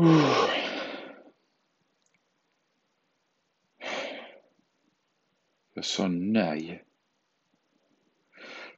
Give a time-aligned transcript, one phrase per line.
[0.00, 0.20] Mm.
[5.74, 6.82] Jag sa nej.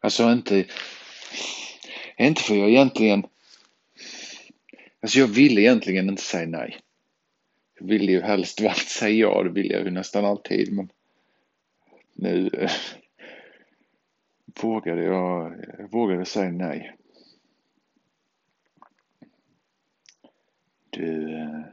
[0.00, 0.64] Alltså inte,
[2.18, 3.26] inte för jag egentligen,
[5.00, 6.78] alltså jag ville egentligen inte säga nej.
[7.80, 10.88] Jag ville ju helst väl säga ja, det vill jag ju nästan alltid men
[12.12, 12.70] nu eh,
[14.62, 16.96] vågade jag, jag vågade säga nej.
[20.92, 21.64] Du,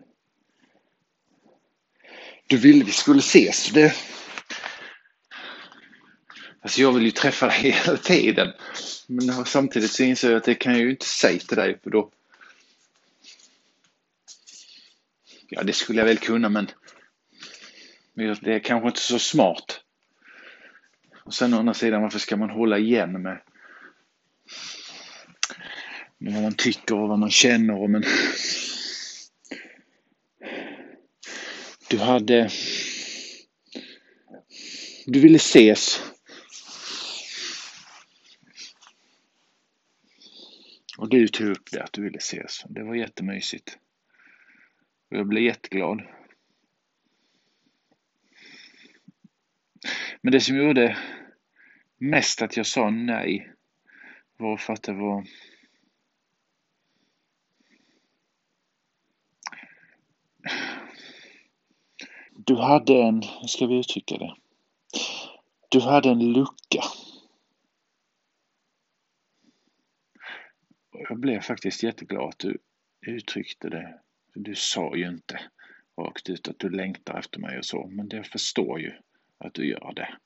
[2.48, 3.72] du ville vi skulle ses.
[3.72, 3.96] Det,
[6.62, 8.54] Alltså jag vill ju träffa dig hela tiden.
[9.08, 11.90] Men samtidigt så inser jag att det kan jag ju inte säga till dig för
[11.90, 12.12] då...
[15.50, 16.68] Ja, det skulle jag väl kunna men
[18.14, 19.82] det är kanske inte så smart.
[21.24, 23.42] Och sen å andra sidan, varför ska man hålla igen med,
[26.18, 28.04] med vad man tycker och vad man känner och men...
[31.90, 32.50] Du hade...
[35.06, 36.02] Du ville ses.
[40.98, 42.64] Och du tog upp det att du ville ses.
[42.70, 43.78] Det var jättemysigt.
[45.12, 46.02] Och jag blev jätteglad.
[50.22, 50.98] Men det som gjorde
[51.98, 53.54] mest att jag sa nej
[54.38, 55.28] var för att det var
[62.50, 64.36] Du hade en, hur ska vi uttrycka det?
[65.70, 66.82] Du hade en lucka
[71.10, 72.58] jag blev faktiskt jätteglad att du
[73.02, 74.00] uttryckte det.
[74.34, 75.40] Du sa ju inte
[75.98, 78.94] rakt ut att du längtar efter mig och så, men det förstår ju
[79.38, 80.18] att du gör det.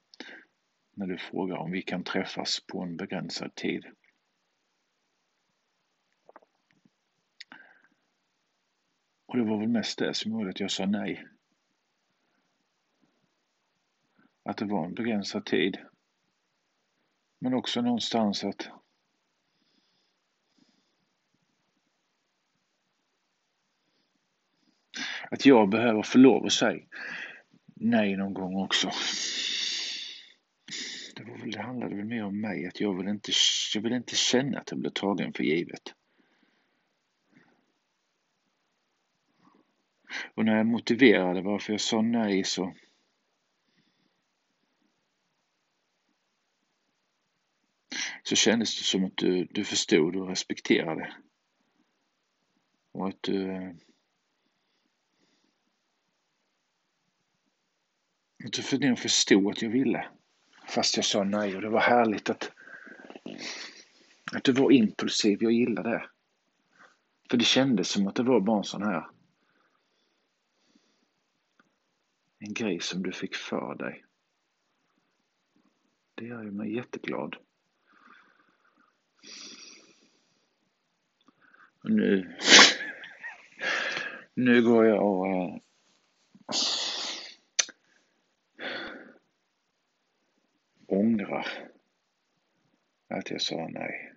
[0.93, 3.85] När du frågar om vi kan träffas på en begränsad tid.
[9.25, 11.27] Och det var väl mest det som gjorde att jag sa nej.
[14.45, 15.77] Att det var en begränsad tid.
[17.39, 18.69] Men också någonstans att
[25.31, 26.83] att jag behöver få lov att säga
[27.75, 28.91] nej någon gång också.
[31.15, 33.31] Det, var väl, det handlade väl mer om mig, att jag vill inte,
[33.75, 35.93] jag vill inte känna att jag blir tagen för givet.
[40.35, 42.73] Och när jag motiverade varför jag sa nej så
[48.23, 51.13] så kändes det som att du, du förstod och respekterade.
[52.91, 53.75] Och att du
[58.45, 60.07] Att du förstod att jag ville.
[60.67, 62.51] Fast jag sa nej och det var härligt att,
[64.31, 65.43] att du var impulsiv.
[65.43, 66.09] Jag gillade det.
[67.29, 69.07] För det kändes som att det var bara en sån här
[72.39, 74.05] en grej som du fick för dig.
[76.15, 77.35] Det gör ju mig jätteglad.
[81.83, 82.37] Och nu,
[84.33, 85.57] nu går jag och äh,
[90.87, 91.47] ångrar
[93.07, 94.13] att jag sa nej.